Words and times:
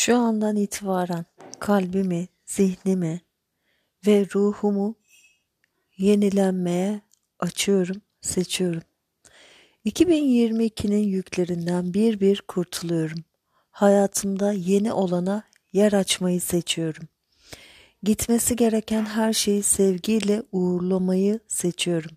Şu 0.00 0.16
andan 0.16 0.56
itibaren 0.56 1.24
kalbimi, 1.58 2.28
zihnimi 2.46 3.20
ve 4.06 4.26
ruhumu 4.34 4.96
yenilenmeye 5.96 7.00
açıyorum, 7.38 8.02
seçiyorum. 8.20 8.82
2022'nin 9.86 11.02
yüklerinden 11.08 11.94
bir 11.94 12.20
bir 12.20 12.42
kurtuluyorum. 12.48 13.18
Hayatımda 13.70 14.52
yeni 14.52 14.92
olana 14.92 15.42
yer 15.72 15.92
açmayı 15.92 16.40
seçiyorum. 16.40 17.08
Gitmesi 18.02 18.56
gereken 18.56 19.04
her 19.04 19.32
şeyi 19.32 19.62
sevgiyle 19.62 20.42
uğurlamayı 20.52 21.40
seçiyorum. 21.48 22.16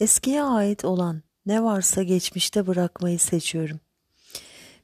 Eskiye 0.00 0.42
ait 0.42 0.84
olan 0.84 1.22
ne 1.46 1.62
varsa 1.62 2.02
geçmişte 2.02 2.66
bırakmayı 2.66 3.18
seçiyorum. 3.18 3.80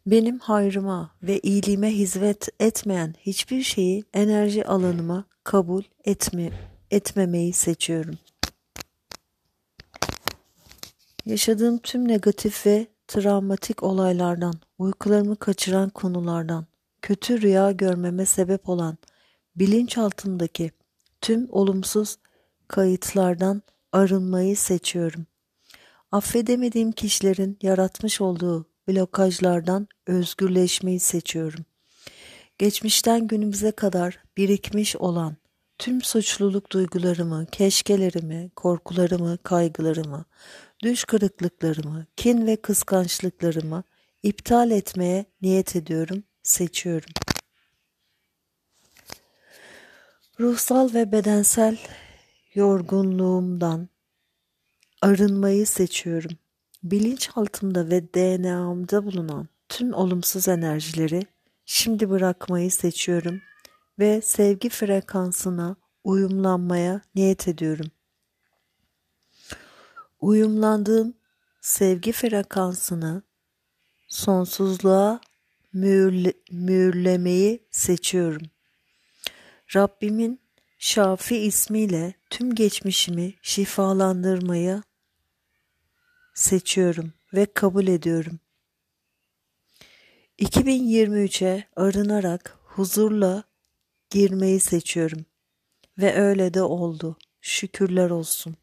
Benim 0.06 0.38
hayrıma 0.38 1.10
ve 1.22 1.40
iyiliğime 1.40 1.90
hizmet 1.90 2.48
etmeyen 2.60 3.14
hiçbir 3.20 3.62
şeyi 3.62 4.04
enerji 4.14 4.66
alanıma 4.66 5.24
kabul 5.44 5.82
etme, 6.04 6.50
etmemeyi 6.90 7.52
seçiyorum. 7.52 8.18
Yaşadığım 11.26 11.78
tüm 11.78 12.08
negatif 12.08 12.66
ve 12.66 12.86
travmatik 13.08 13.82
olaylardan, 13.82 14.54
uykularımı 14.78 15.36
kaçıran 15.36 15.90
konulardan, 15.90 16.66
kötü 17.02 17.42
rüya 17.42 17.72
görmeme 17.72 18.26
sebep 18.26 18.68
olan 18.68 18.98
bilinçaltımdaki 19.56 20.70
tüm 21.20 21.48
olumsuz 21.50 22.16
kayıtlardan 22.68 23.62
arınmayı 23.92 24.56
seçiyorum. 24.56 25.26
Affedemediğim 26.12 26.92
kişilerin 26.92 27.58
yaratmış 27.62 28.20
olduğu 28.20 28.66
blokajlardan 28.88 29.88
özgürleşmeyi 30.06 31.00
seçiyorum. 31.00 31.64
Geçmişten 32.58 33.26
günümüze 33.26 33.72
kadar 33.72 34.18
birikmiş 34.36 34.96
olan 34.96 35.36
tüm 35.78 36.02
suçluluk 36.02 36.72
duygularımı, 36.72 37.46
keşkelerimi, 37.52 38.50
korkularımı, 38.56 39.38
kaygılarımı, 39.38 40.24
düş 40.82 41.04
kırıklıklarımı, 41.04 42.06
kin 42.16 42.46
ve 42.46 42.56
kıskançlıklarımı 42.56 43.82
iptal 44.22 44.70
etmeye 44.70 45.24
niyet 45.42 45.76
ediyorum, 45.76 46.24
seçiyorum. 46.42 47.10
Ruhsal 50.40 50.94
ve 50.94 51.12
bedensel 51.12 51.78
yorgunluğumdan 52.54 53.88
arınmayı 55.02 55.66
seçiyorum. 55.66 56.38
Bilinçaltımda 56.84 57.90
ve 57.90 58.14
DNA'mda 58.14 59.04
bulunan 59.04 59.48
tüm 59.68 59.94
olumsuz 59.94 60.48
enerjileri 60.48 61.22
şimdi 61.64 62.10
bırakmayı 62.10 62.70
seçiyorum 62.70 63.40
ve 63.98 64.20
sevgi 64.20 64.68
frekansına 64.68 65.76
uyumlanmaya 66.04 67.00
niyet 67.14 67.48
ediyorum. 67.48 67.86
Uyumlandığım 70.20 71.14
sevgi 71.60 72.12
frekansını 72.12 73.22
sonsuzluğa 74.08 75.20
mühürle, 75.72 76.32
mühürlemeyi 76.50 77.66
seçiyorum. 77.70 78.42
Rabbimin 79.76 80.40
Şafi 80.78 81.36
ismiyle 81.36 82.14
tüm 82.30 82.54
geçmişimi 82.54 83.34
şifalandırmayı 83.42 84.82
seçiyorum 86.34 87.12
ve 87.34 87.46
kabul 87.46 87.86
ediyorum. 87.86 88.40
2023'e 90.38 91.64
arınarak 91.76 92.58
huzurla 92.64 93.44
girmeyi 94.10 94.60
seçiyorum 94.60 95.26
ve 95.98 96.14
öyle 96.14 96.54
de 96.54 96.62
oldu. 96.62 97.18
Şükürler 97.40 98.10
olsun. 98.10 98.56